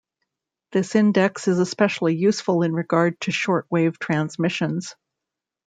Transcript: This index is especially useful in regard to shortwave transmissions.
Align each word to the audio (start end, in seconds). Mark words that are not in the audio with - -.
This 0.71 0.95
index 0.95 1.47
is 1.47 1.59
especially 1.59 2.15
useful 2.15 2.63
in 2.63 2.73
regard 2.73 3.21
to 3.21 3.31
shortwave 3.31 3.99
transmissions. 3.99 4.95